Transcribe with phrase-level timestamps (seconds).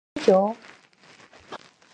[0.17, 0.55] 물론이죠.